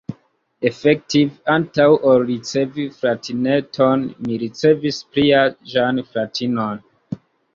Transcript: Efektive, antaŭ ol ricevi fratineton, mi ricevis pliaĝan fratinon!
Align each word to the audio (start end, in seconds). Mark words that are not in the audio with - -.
Efektive, 0.67 1.33
antaŭ 1.55 1.85
ol 2.11 2.23
ricevi 2.29 2.85
fratineton, 2.95 4.07
mi 4.27 4.39
ricevis 4.47 5.01
pliaĝan 5.17 6.03
fratinon! 6.15 6.83